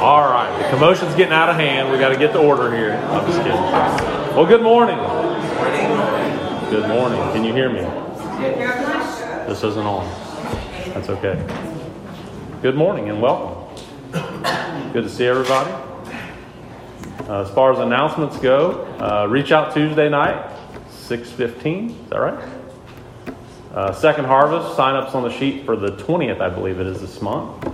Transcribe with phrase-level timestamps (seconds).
[0.00, 1.92] All right, the commotion's getting out of hand.
[1.92, 2.92] We got to get the order here.
[2.92, 3.52] I'm just kidding.
[3.52, 4.96] Well, good morning.
[6.70, 7.20] Good morning.
[7.34, 7.82] Can you hear me?
[9.46, 10.06] This isn't on.
[10.94, 11.36] That's okay.
[12.62, 13.62] Good morning and welcome.
[14.94, 15.70] Good to see everybody.
[17.28, 20.50] Uh, as far as announcements go, uh, reach out Tuesday night,
[20.88, 21.90] 6:15.
[21.90, 22.48] Is that right?
[23.74, 27.20] Uh, second harvest sign-ups on the sheet for the 20th, I believe it is this
[27.20, 27.70] month.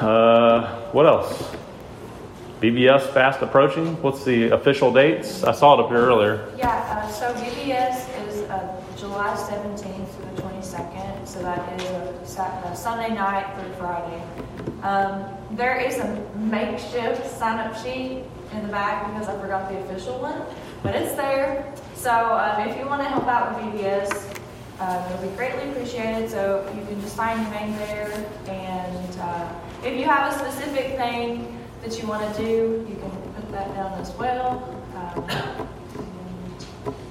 [0.00, 1.54] Uh, what else?
[2.62, 4.00] VBS fast approaching.
[4.02, 5.44] What's the official dates?
[5.44, 6.50] I saw it up here earlier.
[6.56, 12.42] Yeah, uh, so VBS is uh, July 17th through the 22nd, so that is a,
[12.42, 14.22] a Sunday night through Friday.
[14.82, 20.18] Um, there is a makeshift sign-up sheet in the back because I forgot the official
[20.18, 20.42] one,
[20.82, 21.74] but it's there.
[21.94, 24.38] So um, if you want to help out with VBS,
[24.80, 26.30] um, it would be greatly appreciated.
[26.30, 29.52] So you can just sign your name there, and uh,
[29.84, 33.74] if you have a specific thing that you want to do, you can put that
[33.74, 34.76] down as well.
[34.94, 35.68] Um,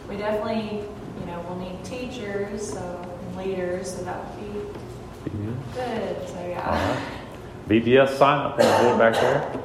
[0.07, 0.83] we definitely,
[1.19, 4.59] you know, we'll need teachers, so and leaders, so that would be
[5.73, 6.27] good.
[6.27, 6.69] So yeah.
[6.69, 7.03] right.
[7.67, 9.61] VBS sign up on the board back there.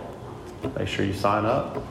[0.78, 1.82] Make sure you sign up.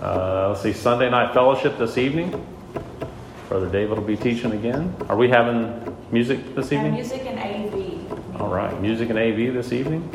[0.00, 2.46] Uh, let's see, Sunday night fellowship this evening.
[3.48, 4.94] Brother David will be teaching again.
[5.08, 6.94] Are we having music this evening?
[6.94, 7.33] music and AV.
[8.44, 10.06] All right, music and AV this evening.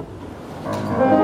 [0.63, 1.18] Uh,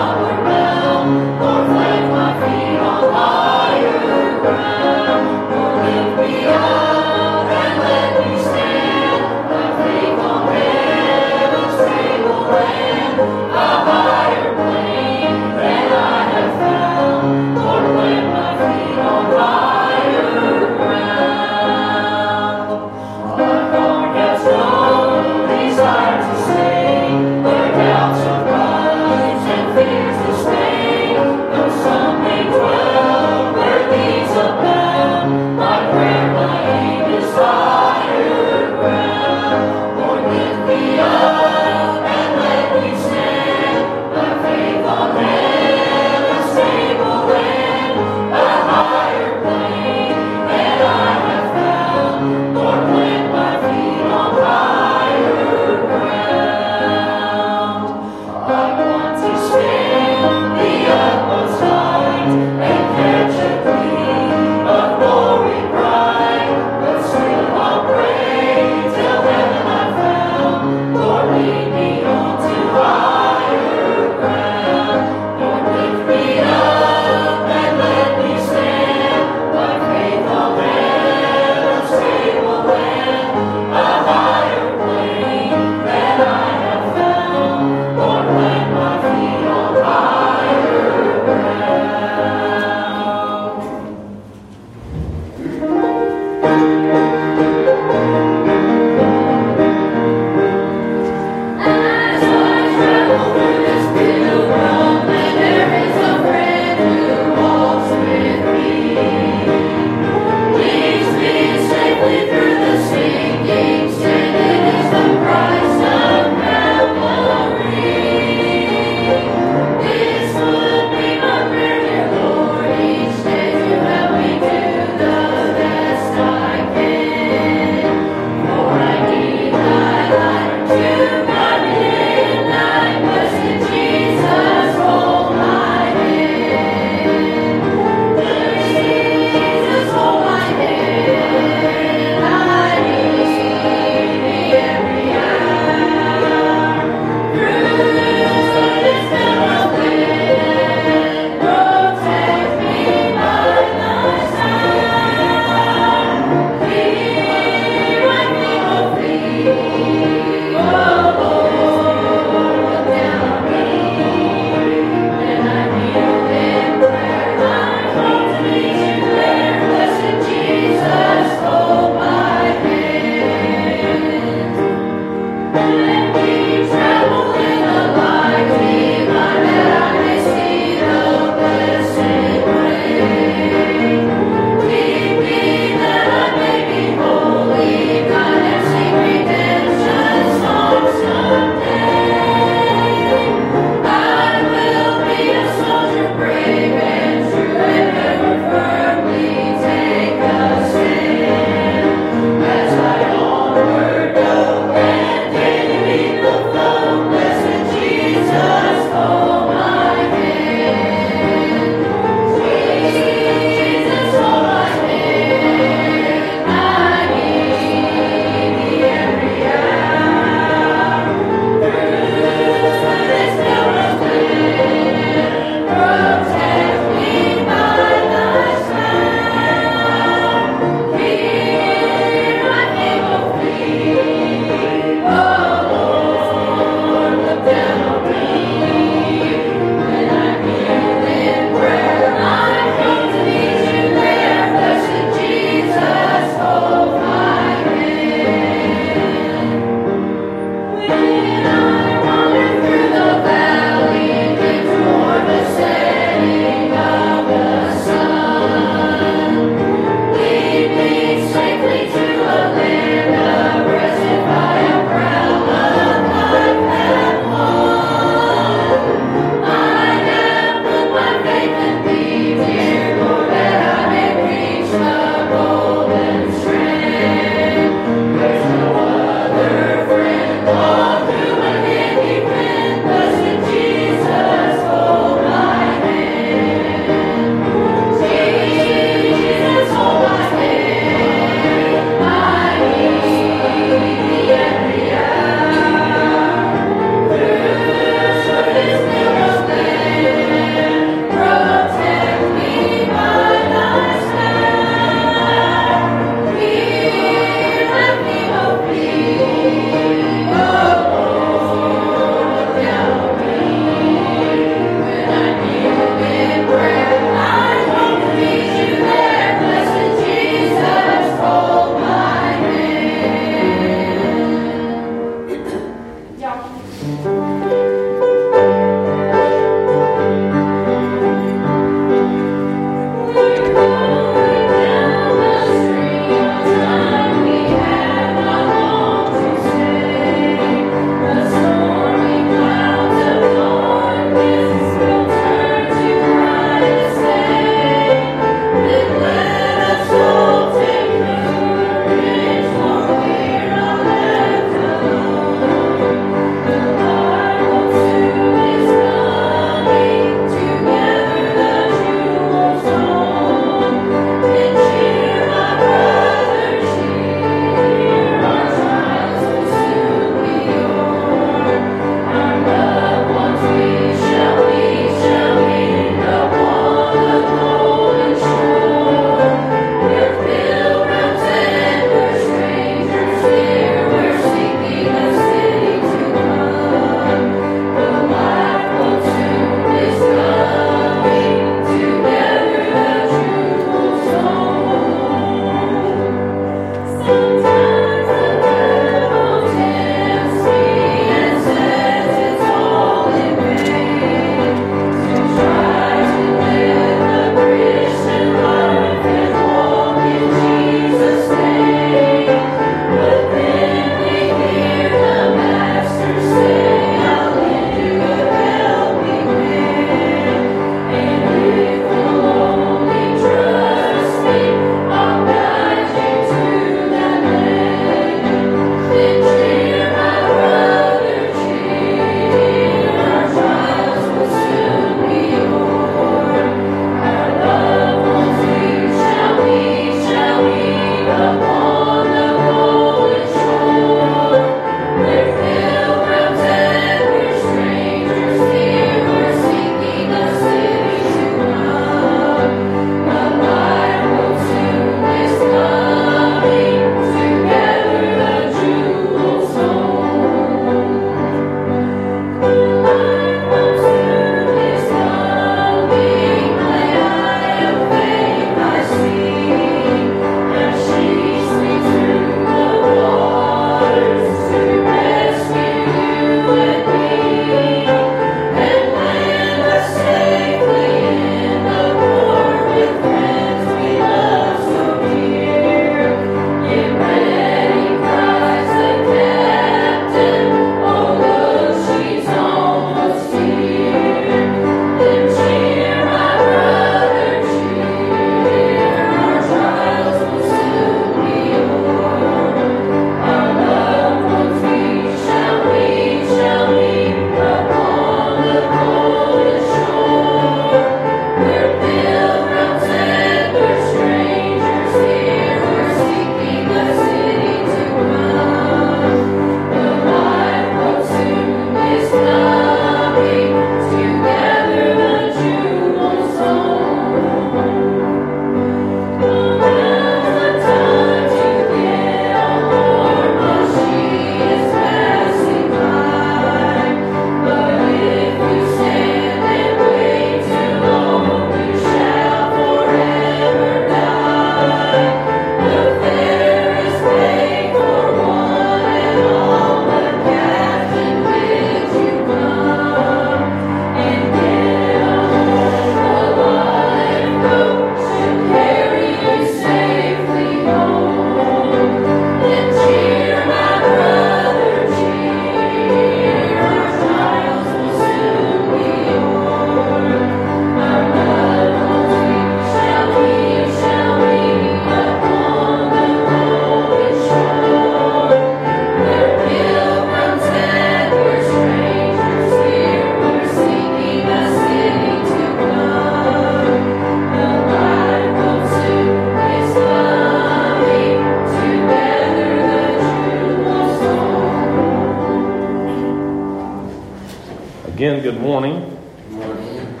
[598.00, 598.98] Again, good morning.
[599.28, 600.00] Good morning.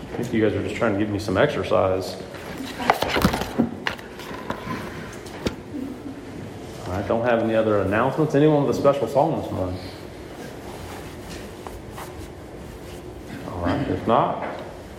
[0.00, 2.20] I think you guys are just trying to give me some exercise.
[6.88, 8.34] I don't have any other announcements.
[8.34, 9.78] Anyone with a special song this morning?
[13.46, 14.44] All right, if not,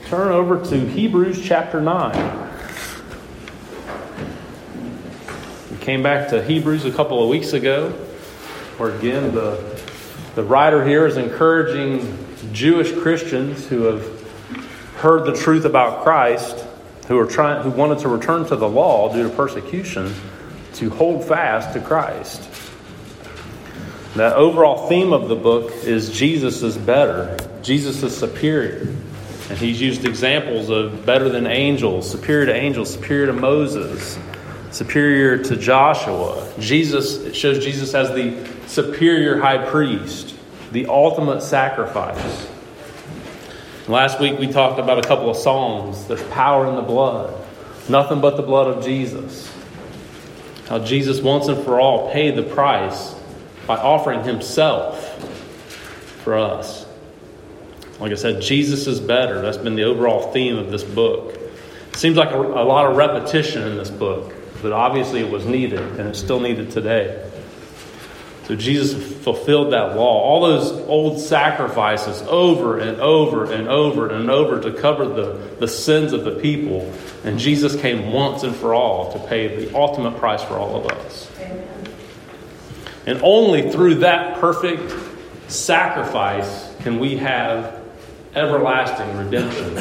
[0.06, 2.50] turn over to Hebrews chapter 9.
[5.72, 7.90] We came back to Hebrews a couple of weeks ago,
[8.78, 9.77] where again the
[10.38, 12.16] the writer here is encouraging
[12.54, 14.06] Jewish Christians who have
[14.98, 16.64] heard the truth about Christ,
[17.08, 20.14] who are trying, who wanted to return to the law due to persecution,
[20.76, 22.48] to hold fast to Christ.
[24.14, 28.94] The overall theme of the book is Jesus is better, Jesus is superior.
[29.50, 34.20] And he's used examples of better than angels, superior to angels, superior to Moses,
[34.70, 36.48] superior to Joshua.
[36.60, 40.36] Jesus, it shows Jesus as the superior high priest,
[40.72, 42.48] the ultimate sacrifice.
[43.88, 46.06] Last week we talked about a couple of Psalms.
[46.08, 47.34] There's power in the blood,
[47.90, 49.52] nothing but the blood of Jesus.
[50.68, 53.16] How Jesus once and for all paid the price
[53.66, 55.14] by offering himself
[56.24, 56.86] for us.
[58.00, 59.42] Like I said, Jesus is better.
[59.42, 61.34] That's been the overall theme of this book.
[61.34, 65.46] It seems like a, a lot of repetition in this book, but obviously it was
[65.46, 67.27] needed, and it's still needed today.
[68.48, 68.94] So Jesus
[69.26, 70.22] fulfilled that law.
[70.22, 75.68] All those old sacrifices over and over and over and over to cover the, the
[75.68, 76.90] sins of the people.
[77.26, 80.90] And Jesus came once and for all to pay the ultimate price for all of
[80.92, 81.30] us.
[81.42, 81.88] Amen.
[83.06, 84.94] And only through that perfect
[85.52, 87.84] sacrifice can we have
[88.34, 89.76] everlasting redemption.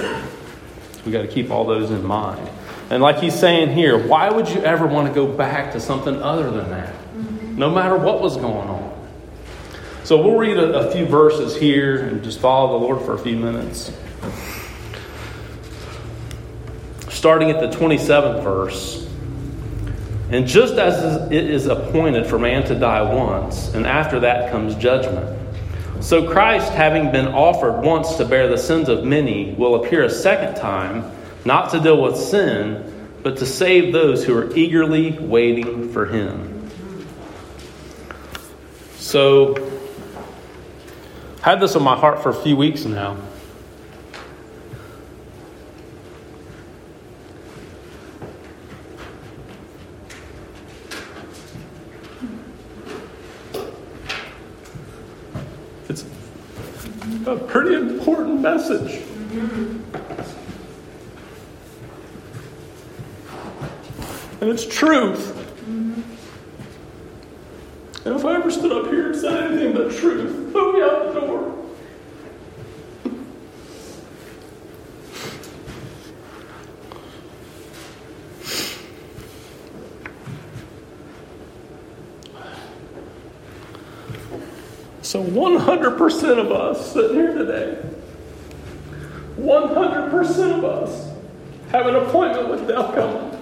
[1.04, 2.50] We got to keep all those in mind.
[2.90, 6.20] And like he's saying here, why would you ever want to go back to something
[6.20, 6.95] other than that?
[7.56, 8.92] No matter what was going on.
[10.04, 13.18] So we'll read a, a few verses here and just follow the Lord for a
[13.18, 13.92] few minutes.
[17.08, 19.08] Starting at the 27th verse.
[20.30, 24.74] And just as it is appointed for man to die once, and after that comes
[24.74, 25.36] judgment.
[26.00, 30.10] So Christ, having been offered once to bear the sins of many, will appear a
[30.10, 31.10] second time,
[31.44, 36.55] not to deal with sin, but to save those who are eagerly waiting for him.
[39.06, 39.54] So,
[41.40, 43.16] had this on my heart for a few weeks now.
[55.88, 56.04] It's
[57.26, 59.02] a pretty important message.
[64.40, 65.35] And it's truth.
[68.46, 71.20] And I ever stood up here and said anything but truth, put me out the
[71.20, 71.52] door.
[85.02, 87.82] So 100% of us sitting here today,
[89.38, 91.10] 100% of us
[91.72, 93.36] have an appointment with coming.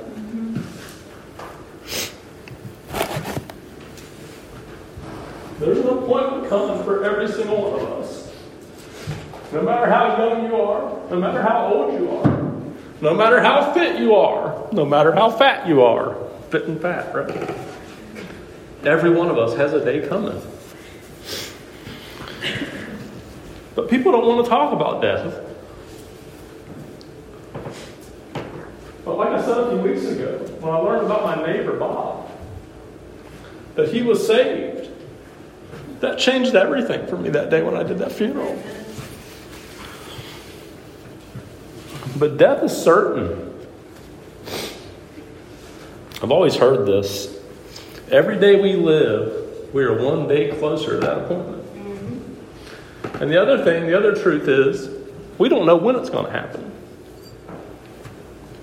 [5.64, 8.30] There's an appointment coming for every single one of us.
[9.52, 12.26] No matter how young you are, no matter how old you are,
[13.00, 16.16] no matter how fit you are, no matter how fat you are,
[16.50, 17.50] fit and fat, right?
[18.84, 20.40] Every one of us has a day coming.
[23.74, 25.40] But people don't want to talk about death.
[29.04, 32.30] But like I said a few weeks ago, when I learned about my neighbor Bob,
[33.74, 34.73] that he was saved
[36.00, 38.62] that changed everything for me that day when I did that funeral.
[42.16, 43.50] But death is certain.
[46.22, 47.36] I've always heard this.
[48.10, 51.64] Every day we live, we are one day closer to that appointment.
[53.20, 54.88] And the other thing, the other truth is,
[55.38, 56.72] we don't know when it's going to happen.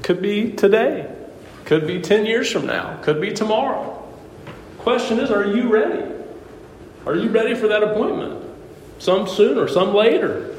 [0.03, 1.13] Could be today,
[1.65, 3.97] could be 10 years from now, could be tomorrow.
[4.79, 6.20] Question is, are you ready?
[7.05, 8.43] Are you ready for that appointment?
[8.99, 10.55] Some sooner, some later.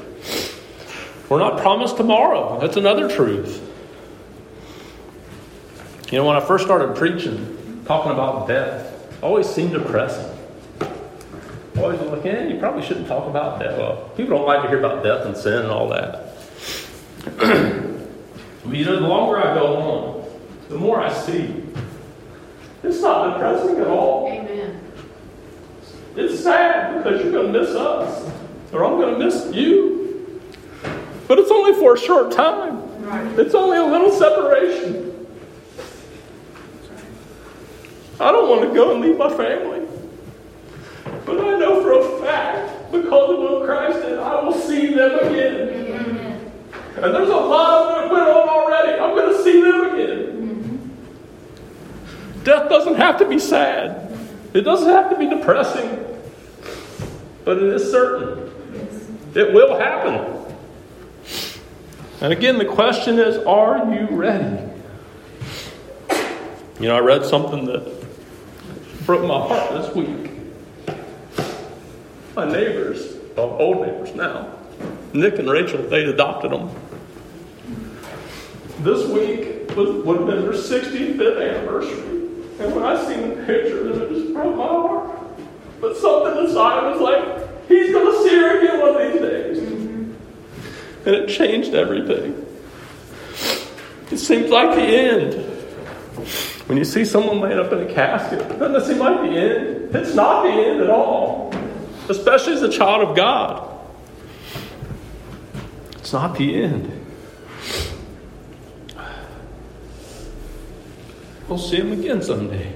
[1.29, 2.59] We're not promised tomorrow.
[2.59, 3.61] That's another truth.
[6.11, 10.29] You know, when I first started preaching, talking about death, always seemed depressing.
[11.77, 13.77] Always like, yeah, you probably shouldn't talk about death.
[13.77, 16.35] Well, people don't like to hear about death and sin and all that.
[17.37, 21.63] but you know, the longer I go on, the more I see.
[22.83, 24.27] It's not depressing at all.
[24.27, 24.82] Amen.
[26.15, 28.31] It's sad because you're going to miss us.
[28.71, 30.41] or I'm going to miss you.
[31.27, 32.81] But it's only for a short time.
[33.39, 35.09] It's only a little separation.
[38.19, 39.87] I don't want to go and leave my family.
[41.25, 45.17] But I know for a fact, because of what Christ did, I will see them
[45.19, 45.69] again.
[46.95, 48.99] And there's a lot that went on already.
[48.99, 50.19] I'm going to see them again.
[50.27, 50.87] Mm-hmm.
[52.43, 54.12] Death doesn't have to be sad.
[54.53, 56.05] It doesn't have to be depressing.
[57.43, 58.51] But it is certain.
[59.35, 60.43] It will happen.
[62.21, 64.71] And again, the question is are you ready?
[66.79, 68.05] You know, I read something that
[69.05, 70.31] broke my heart this week.
[72.35, 74.55] My neighbors, well, old neighbors now,
[75.13, 76.69] Nick and Rachel, they adopted them.
[78.79, 82.12] This week was, would have been their 65th anniversary.
[82.59, 85.19] And when I seen the pictures, it just broke my heart.
[85.81, 89.57] But something inside was like, he's going to see her again one of these days.
[91.05, 92.45] And it changed everything.
[94.11, 95.33] It seems like the end.
[96.67, 99.95] When you see someone laying up in a casket, doesn't it seem like the end?
[99.95, 101.53] It's not the end at all,
[102.07, 103.69] especially as a child of God.
[105.97, 106.92] It's not the end.
[111.53, 112.73] We'll see him again someday.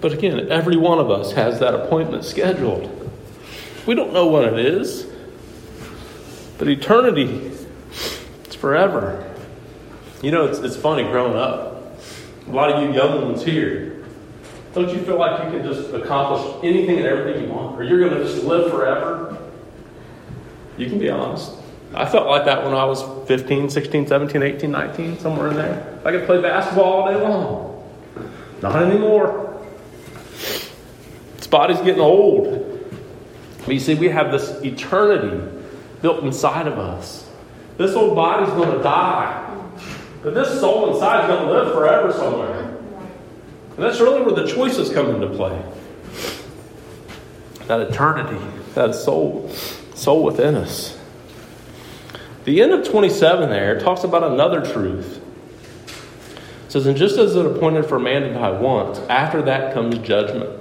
[0.00, 2.88] But again, every one of us has that appointment scheduled.
[3.84, 5.08] We don't know when it is,
[6.56, 7.50] but eternity,
[8.44, 9.28] it's forever.
[10.22, 11.98] You know, it's, it's funny growing up.
[12.46, 14.06] A lot of you young ones here,
[14.72, 17.76] don't you feel like you can just accomplish anything and everything you want?
[17.76, 19.36] Or you're going to just live forever?
[20.76, 21.50] You can be honest.
[21.92, 26.00] I felt like that when I was 15, 16, 17, 18, 19, somewhere in there.
[26.04, 27.74] I could play basketball all day long.
[28.62, 29.62] Not anymore.
[31.36, 32.70] This body's getting old.
[33.64, 35.62] But you see, we have this eternity
[36.02, 37.28] built inside of us.
[37.78, 39.40] This old body's going to die.
[40.22, 42.60] But this soul inside is going to live forever somewhere.
[43.76, 45.60] And that's really where the choices come into play.
[47.66, 48.42] That eternity,
[48.74, 49.50] that soul,
[49.94, 50.98] soul within us.
[52.44, 55.22] The end of 27 there talks about another truth.
[56.66, 59.98] It says, And just as it appointed for man to die once, after that comes
[59.98, 60.60] judgment.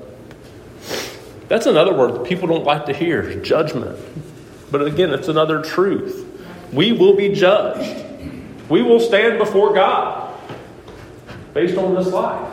[1.50, 4.00] That's another word that people don't like to hear judgment.
[4.72, 6.26] But again, it's another truth.
[6.72, 8.04] We will be judged,
[8.70, 10.34] we will stand before God
[11.54, 12.52] based on this life.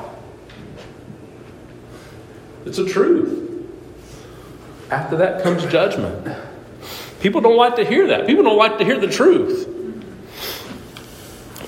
[2.67, 3.39] It's a truth.
[4.91, 6.37] After that comes judgment.
[7.21, 8.27] People don't like to hear that.
[8.27, 9.69] People don't like to hear the truth.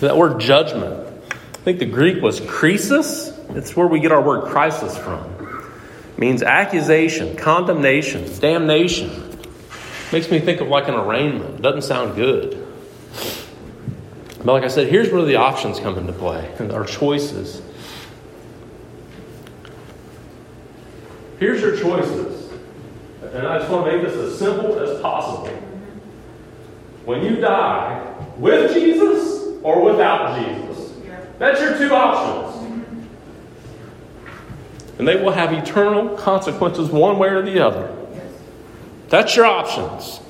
[0.01, 3.39] That word judgment, I think the Greek was krisis.
[3.57, 5.25] It's where we get our word crisis from.
[6.17, 9.39] It means accusation, condemnation, damnation.
[10.13, 11.63] Makes me think of like an arraignment.
[11.63, 12.59] Doesn't sound good.
[14.39, 17.63] But like I said, here's where the options come into play and our choices.
[21.39, 22.32] Here's your choices.
[23.33, 25.47] And I just want to make this as simple as possible.
[27.05, 30.93] When you die, with Jesus or without Jesus,
[31.39, 32.63] that's your two options.
[34.99, 37.97] And they will have eternal consequences one way or the other.
[39.09, 40.21] That's your options.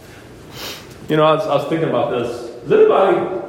[1.09, 2.51] You know, I was, I was thinking about this.
[2.63, 3.43] Does anybody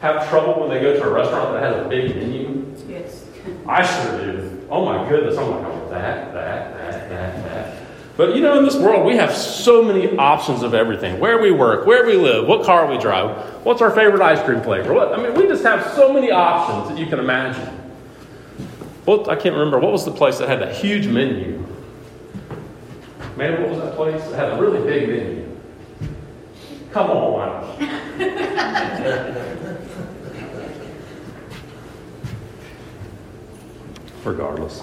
[0.00, 2.74] have trouble when they go to a restaurant that has a big menu?
[2.88, 3.26] Yes.
[3.66, 4.66] I sure do.
[4.70, 7.83] Oh my goodness, I'm like, oh, that, that, that, that, that.
[8.16, 11.50] But you know, in this world, we have so many options of everything where we
[11.50, 14.94] work, where we live, what car we drive, what's our favorite ice cream flavor.
[14.94, 17.66] What, I mean, we just have so many options that you can imagine.
[19.04, 21.66] What, I can't remember, what was the place that had that huge menu?
[23.36, 24.22] Man, what was that place?
[24.30, 25.48] that had a really big menu.
[26.92, 27.64] Come on.
[34.24, 34.82] Regardless,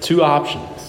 [0.00, 0.79] two options.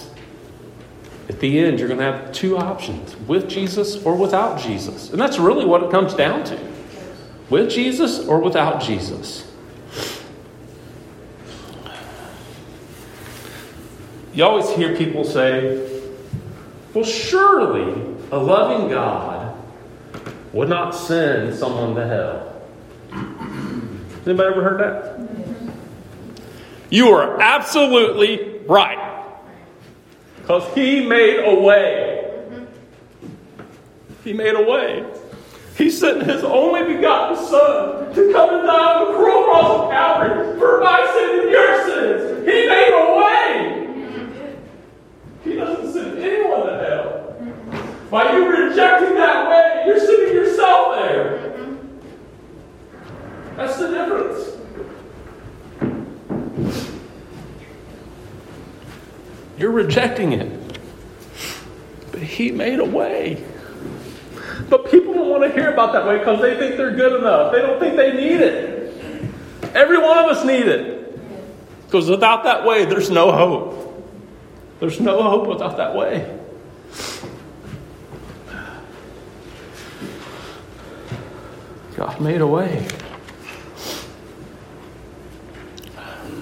[1.32, 5.12] At the end, you're going to have two options with Jesus or without Jesus.
[5.12, 6.60] And that's really what it comes down to
[7.50, 9.50] with Jesus or without Jesus.
[14.34, 16.04] You always hear people say,
[16.94, 19.56] well, surely a loving God
[20.52, 22.62] would not send someone to hell.
[24.26, 25.74] Anybody ever heard that?
[26.89, 29.11] You are absolutely right.
[30.52, 32.30] Because he made a way.
[34.22, 35.06] He made a way.
[35.78, 39.92] He sent his only begotten Son to come and die on the cruel cross of
[39.92, 42.46] Calvary for my sin and your sins.
[42.46, 44.28] He made a way.
[45.46, 47.88] He doesn't send anyone to hell.
[48.10, 51.78] By you rejecting that way, you're sending yourself there.
[53.56, 54.51] That's the difference.
[59.62, 60.80] You're rejecting it.
[62.12, 63.45] But He made a way.
[64.67, 67.54] But people don't want to hear about that way because they think they're good enough.
[67.54, 69.32] They don't think they need it.
[69.76, 71.86] Every one of us need it.
[71.86, 74.12] Because without that way, there's no hope.
[74.80, 76.39] There's no hope without that way.
[81.95, 82.88] God made a way.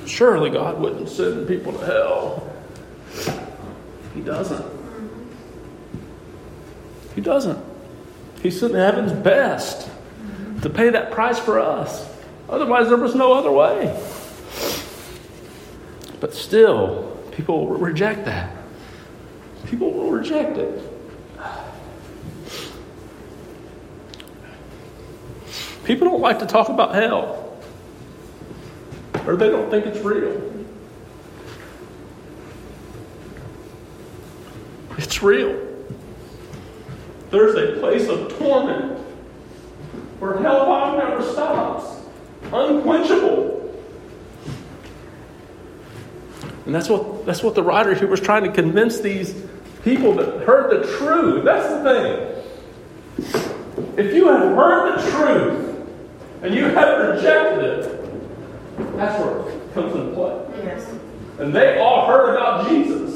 [0.06, 2.59] Surely God wouldn't send people to hell.
[4.14, 4.66] He doesn't.
[7.16, 7.64] He doesn't.
[8.42, 9.90] He sent heaven's best
[10.62, 12.08] to pay that price for us.
[12.50, 13.98] Otherwise, there was no other way.
[16.20, 18.52] But still, people will reject that.
[19.66, 20.82] People will reject it.
[25.84, 27.58] People don't like to talk about hell,
[29.26, 30.59] or they don't think it's real.
[35.20, 35.60] It's real.
[37.30, 38.98] There's a place of torment
[40.20, 42.00] where hellfire never stops,
[42.54, 43.70] unquenchable.
[46.66, 49.36] And that's what, that's what the writer here was trying to convince these
[49.84, 51.44] people that heard the truth.
[51.44, 52.28] That's the thing.
[53.98, 55.86] If you have heard the truth
[56.44, 57.92] and you have rejected it,
[58.96, 60.46] that's where it comes into play.
[60.64, 60.90] Yes.
[61.40, 63.09] And they all heard about Jesus.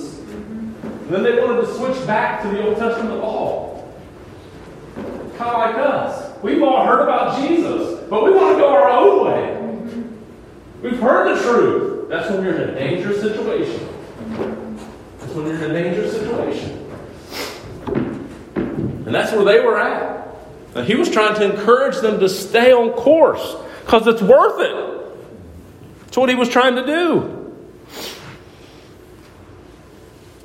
[1.13, 3.83] Then they wanted to switch back to the Old Testament law.
[5.37, 6.41] Kind of like us.
[6.41, 10.09] We've all heard about Jesus, but we want to go our own way.
[10.81, 12.09] We've heard the truth.
[12.09, 13.87] That's when you're in a dangerous situation.
[15.19, 16.79] That's when you're in a dangerous situation.
[17.85, 20.35] And that's where they were at.
[20.73, 26.05] And he was trying to encourage them to stay on course because it's worth it.
[26.05, 27.42] That's what he was trying to do.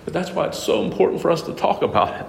[0.09, 2.27] But that's why it's so important for us to talk about it.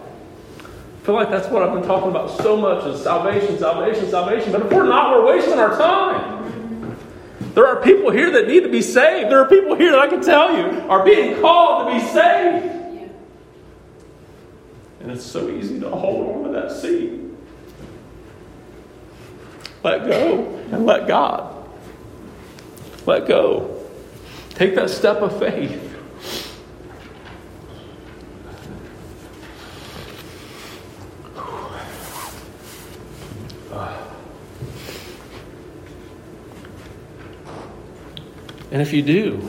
[0.66, 4.52] I feel like that's what I've been talking about so much is salvation, salvation, salvation.
[4.52, 6.98] But if we're not, we're wasting our time.
[7.54, 9.32] There are people here that need to be saved.
[9.32, 13.12] There are people here that I can tell you are being called to be saved.
[15.00, 17.22] And it's so easy to hold on to that seat.
[19.86, 21.66] Let go and let God.
[23.06, 23.82] Let go.
[24.50, 25.89] Take that step of faith.
[38.72, 39.42] And if you do,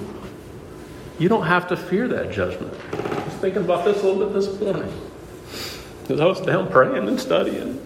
[1.19, 2.75] you don't have to fear that judgment.
[2.93, 4.93] I was thinking about this a little bit this morning.
[6.03, 7.79] Because I was down praying and studying.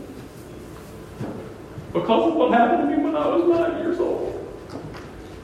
[1.93, 4.33] Because of what happened to me when I was nine years old.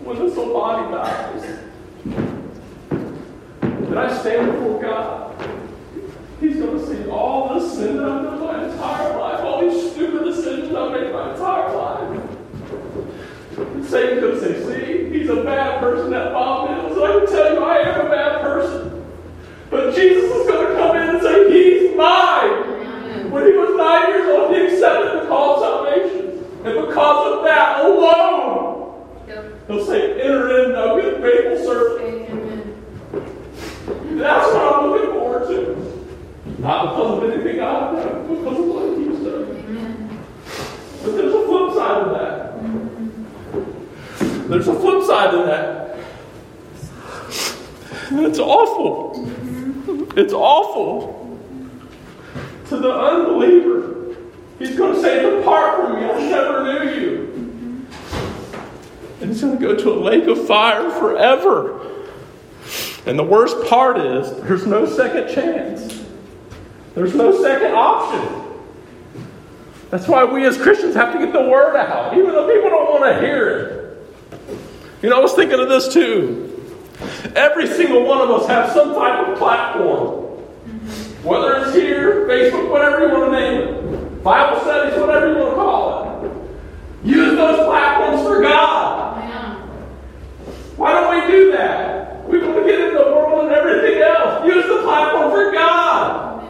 [0.05, 1.59] When this little body dies.
[3.61, 5.47] Did I stand before God?
[6.41, 9.93] He's going to see all the sin that I've done my entire life, all these
[9.93, 12.21] stupid decisions I've made my entire life.
[13.89, 14.60] Satan could say,
[15.39, 16.99] a bad person, that Bob Mills.
[16.99, 19.07] I can tell you, I am a bad person.
[19.71, 23.31] But Jesus is going to come in and say, he's mine.
[23.31, 26.45] When he was nine years old, he accepted the call of salvation.
[26.65, 29.07] And because of that alone,
[29.69, 32.09] he'll say, enter in, thou good faithful servant.
[34.19, 35.61] That's what I'm looking forward to.
[36.59, 39.47] Not because of anything I've done, because of what he's done.
[41.03, 42.51] But there's a flip side of that.
[44.51, 45.97] There's a flip side to that.
[48.11, 49.13] It's awful.
[50.17, 51.39] It's awful.
[52.67, 54.17] To the unbeliever,
[54.59, 57.87] he's going to say, Depart from me, I never knew you.
[59.21, 62.09] And he's going to go to a lake of fire forever.
[63.07, 66.05] And the worst part is, there's no second chance.
[66.97, 68.59] There's no second option.
[69.91, 72.91] That's why we as Christians have to get the word out, even though people don't
[72.91, 73.80] want to hear it.
[75.03, 76.47] You know, I was thinking of this too.
[77.35, 80.27] Every single one of us have some type of platform.
[81.23, 85.51] Whether it's here, Facebook, whatever you want to name it, Bible studies, whatever you want
[85.51, 87.09] to call it.
[87.09, 89.17] Use those platforms for God.
[90.77, 92.29] Why don't we do that?
[92.29, 94.47] We want to get into the world and everything else.
[94.47, 96.45] Use the platform for God.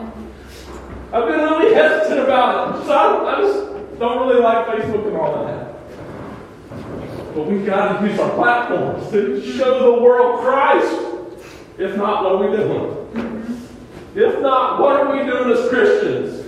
[1.12, 2.86] I've been really hesitant about it.
[2.86, 5.69] So I, I just don't really like Facebook and all that.
[7.35, 10.97] But we've got to use our platforms to show the world Christ.
[11.79, 12.97] If not, what are we doing?
[14.14, 16.47] If not, what are we doing as Christians?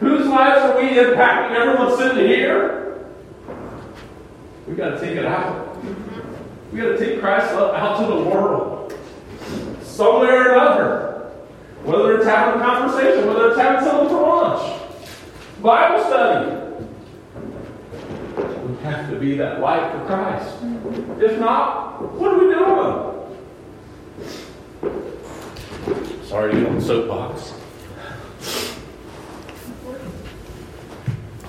[0.00, 1.54] Whose lives are we impacting?
[1.54, 3.06] Everyone sitting here?
[4.66, 5.76] We got to take it out.
[6.72, 8.98] We got to take Christ out to the world.
[9.82, 11.30] somewhere or another.
[11.84, 14.80] Whether it's having a conversation, whether it's having something for lunch,
[15.60, 16.61] Bible study.
[18.82, 20.56] Have to be that light for Christ.
[21.20, 23.12] If not, what are we doing?
[26.24, 27.54] Sorry to on the soapbox.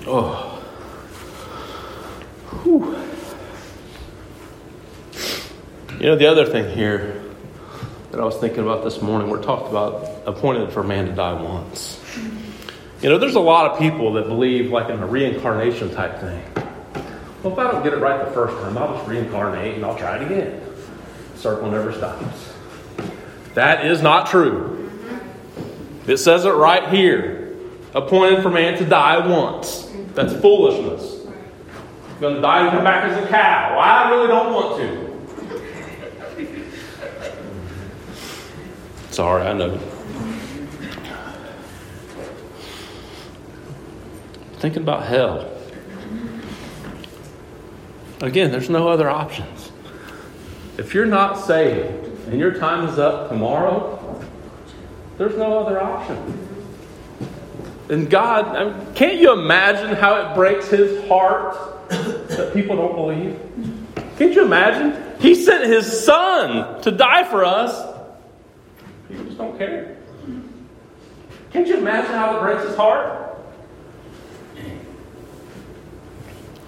[0.06, 0.62] Oh.
[2.62, 2.96] Whew.
[5.98, 7.24] You know, the other thing here
[8.10, 11.32] that I was thinking about this morning, we're talking about appointed for man to die
[11.32, 11.98] once.
[13.02, 16.63] You know, there's a lot of people that believe like in a reincarnation type thing.
[17.44, 19.98] Well, if I don't get it right the first time, I'll just reincarnate and I'll
[19.98, 20.62] try it again.
[21.36, 22.54] Circle never stops.
[23.52, 24.90] That is not true.
[26.06, 27.54] It says it right here.
[27.94, 29.92] Appointed for man to die once.
[30.14, 31.26] That's foolishness.
[32.14, 33.76] I'm going to die and come back as a cow.
[33.76, 35.04] Well, I really don't want to.
[39.12, 39.76] Sorry, I know.
[44.60, 45.53] Thinking about hell.
[48.20, 49.72] Again, there's no other options.
[50.78, 54.24] If you're not saved and your time is up tomorrow,
[55.18, 56.40] there's no other option.
[57.88, 61.54] And God, I mean, can't you imagine how it breaks his heart
[61.88, 63.38] that people don't believe?
[64.16, 65.02] Can't you imagine?
[65.20, 67.94] He sent his son to die for us.
[69.08, 69.96] People just don't care.
[71.52, 73.38] Can't you imagine how it breaks his heart?
[74.56, 74.62] Yeah,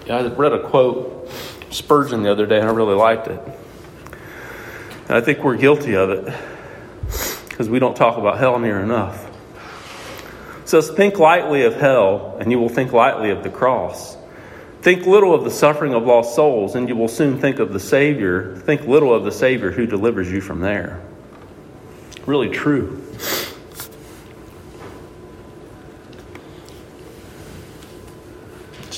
[0.09, 1.29] I read a quote,
[1.71, 3.40] Spurgeon, the other day, and I really liked it.
[5.09, 6.33] And I think we're guilty of it
[7.49, 9.25] because we don't talk about hell near enough.
[10.62, 14.16] It says, Think lightly of hell, and you will think lightly of the cross.
[14.83, 17.81] Think little of the suffering of lost souls, and you will soon think of the
[17.81, 18.55] Savior.
[18.57, 21.03] Think little of the Savior who delivers you from there.
[22.27, 23.03] Really true.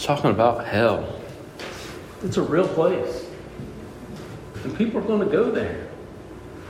[0.08, 1.06] Talking about hell.
[2.24, 3.26] It's a real place.
[4.64, 5.86] And people are going to go there.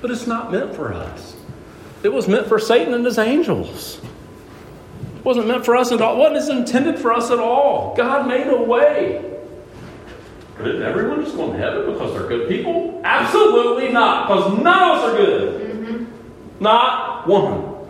[0.01, 1.37] But it's not meant for us.
[2.03, 4.01] It was meant for Satan and his angels.
[5.19, 6.17] It wasn't meant for us at all.
[6.17, 7.95] It wasn't intended for us at all.
[7.97, 9.25] God made a way.
[10.57, 13.01] But isn't everyone just going to heaven because they're good people?
[13.05, 15.77] Absolutely not, because none of us are good.
[15.77, 16.65] Mm-hmm.
[16.65, 17.87] Not one.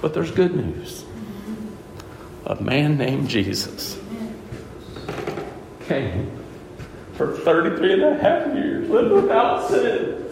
[0.00, 1.01] But there's good news.
[2.44, 3.98] A man named Jesus
[5.86, 6.30] came
[7.14, 10.26] for 33 and a half years, lived without sin,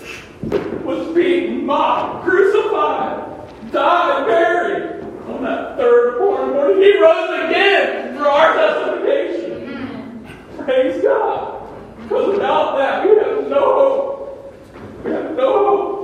[0.85, 5.05] was beaten, mocked, crucified, died, buried.
[5.29, 10.27] On that third morning, he rose again for our justification.
[10.65, 11.69] Praise God.
[12.03, 14.55] Because without that, we have no hope.
[15.05, 16.00] We have no hope.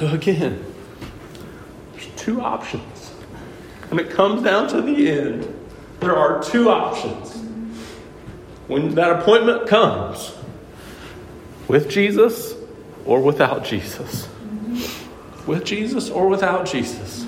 [0.00, 0.64] So again,
[1.92, 3.08] there's two options.
[3.90, 5.54] When it comes down to the end,
[6.00, 7.36] there are two options.
[8.66, 10.34] When that appointment comes,
[11.68, 12.54] with Jesus
[13.04, 14.26] or without Jesus.
[15.46, 17.26] With Jesus or without Jesus.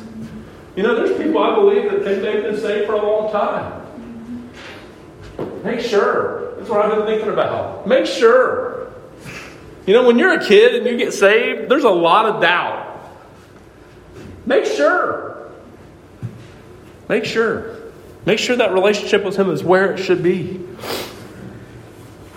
[0.74, 4.50] You know, there's people I believe that think they've been saved for a long time.
[5.62, 6.54] Make sure.
[6.56, 7.86] That's what I've been thinking about.
[7.86, 8.71] Make sure.
[9.86, 13.00] You know, when you're a kid and you get saved, there's a lot of doubt.
[14.46, 15.50] Make sure.
[17.08, 17.78] Make sure.
[18.24, 20.64] Make sure that relationship with Him is where it should be.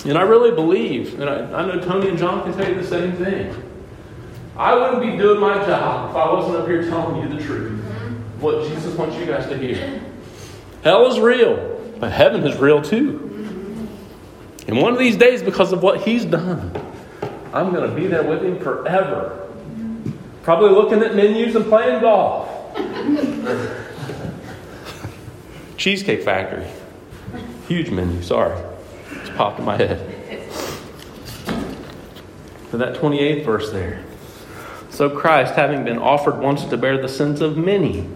[0.06, 2.88] And I really believe, and I, I know Tony and John can tell you the
[2.88, 3.56] same thing.
[4.58, 7.84] I wouldn't be doing my job if I wasn't up here telling you the truth.
[8.40, 10.02] What Jesus wants you guys to hear.
[10.84, 13.90] Hell is real, but heaven is real too.
[14.68, 16.72] And one of these days, because of what He's done,
[17.56, 19.50] I'm going to be there with Him forever.
[20.44, 22.52] Probably looking at menus and playing golf.
[25.78, 26.68] Cheesecake Factory.
[27.68, 28.62] Huge menu, sorry.
[29.12, 30.00] It's popped in my head.
[32.70, 34.04] For that 28th verse there.
[34.90, 38.08] So Christ, having been offered once to bear the sins of many,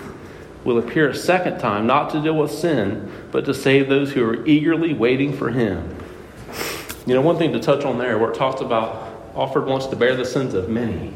[0.64, 4.30] will appear a second time, not to deal with sin, but to save those who
[4.30, 5.96] are eagerly waiting for him.
[7.06, 9.96] You know, one thing to touch on there, where it talks about offered once to
[9.96, 11.14] bear the sins of many.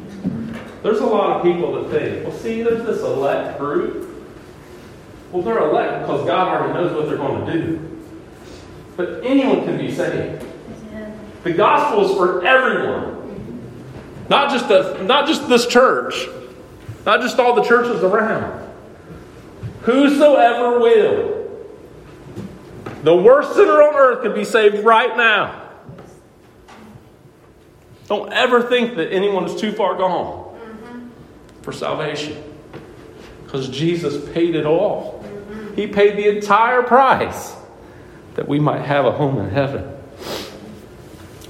[0.81, 4.13] There's a lot of people that think, well, see, there's this elect group
[5.33, 7.99] well, they're elect because God already knows what they're going to do.
[8.95, 10.45] But anyone can be saved.
[11.43, 13.63] The gospel is for everyone.
[14.29, 16.27] Not just, the, not just this church,
[17.03, 18.61] not just all the churches around.
[19.81, 21.65] Whosoever will.
[23.01, 25.62] The worst sinner on earth can be saved right now.
[28.13, 30.55] Don't ever think that anyone is too far gone
[31.63, 32.37] for salvation.
[33.43, 35.25] Because Jesus paid it all.
[35.75, 37.55] He paid the entire price
[38.35, 39.97] that we might have a home in heaven.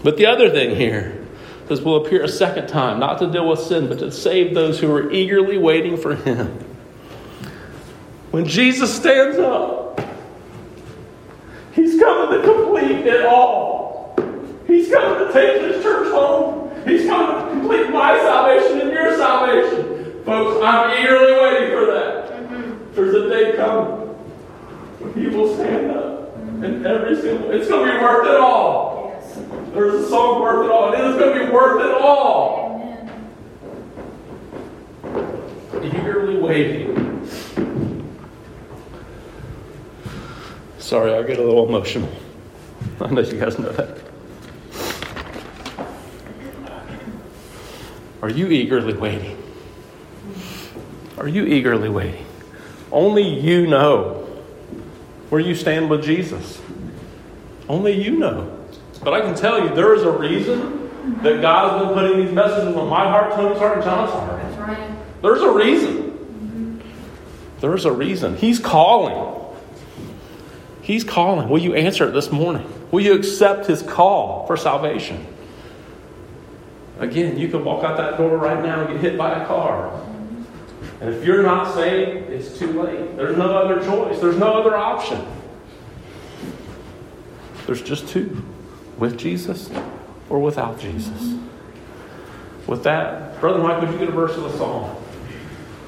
[0.05, 1.27] But the other thing here
[1.67, 4.79] this will appear a second time, not to deal with sin, but to save those
[4.79, 6.47] who are eagerly waiting for him.
[8.31, 9.99] When Jesus stands up,
[11.73, 13.72] he's coming to complete it all.
[14.93, 16.69] He's coming to take this church home.
[16.85, 20.23] He's coming to complete my salvation and your salvation.
[20.23, 22.29] Folks, I'm eagerly waiting for that.
[22.29, 22.93] Mm-hmm.
[22.93, 24.07] There's a day coming
[24.99, 29.19] when he will stand up and every single it's going to be worth it all.
[29.73, 30.93] There's a song worth it all.
[30.93, 33.09] And it is going to be worth it all.
[35.81, 37.27] Eagerly waiting.
[40.77, 42.09] Sorry, I get a little emotional.
[43.01, 44.12] I know you guys know that.
[48.23, 49.37] Are you eagerly waiting?
[51.17, 52.25] Are you eagerly waiting?
[52.89, 54.41] Only you know
[55.27, 56.61] where you stand with Jesus.
[57.67, 58.57] Only you know.
[59.03, 60.89] But I can tell you, there is a reason
[61.21, 64.41] that God has been putting these messages on my heart, Tony's heart, and John's heart.
[64.41, 65.21] That's right.
[65.21, 66.81] There's a reason.
[67.59, 68.37] There's a reason.
[68.37, 69.53] He's calling.
[70.81, 71.49] He's calling.
[71.49, 72.71] Will you answer it this morning?
[72.89, 75.27] Will you accept his call for salvation?
[76.99, 79.99] Again, you can walk out that door right now and get hit by a car.
[81.01, 83.17] And if you're not saved, it's too late.
[83.17, 85.25] There's no other choice, there's no other option.
[87.65, 88.43] There's just two
[88.97, 89.69] with Jesus
[90.29, 91.35] or without Jesus.
[92.67, 95.03] With that, Brother Mike, would you get a verse of the song?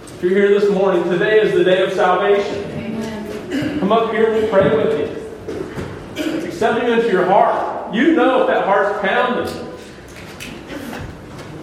[0.04, 2.63] If you're here this morning, today is the day of salvation.
[2.72, 3.80] Amen.
[3.80, 6.46] Come up here and we'll pray with you.
[6.46, 7.94] Accept Him into your heart.
[7.94, 9.64] You know if that heart's pounding.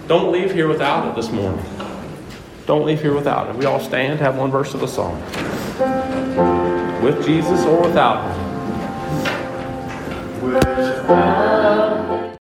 [0.07, 1.63] Don't leave here without it this morning.
[2.65, 3.55] Don't leave here without it.
[3.55, 5.21] We all stand, have one verse of the song.
[7.01, 8.39] With Jesus or without Him.
[10.53, 12.22] Without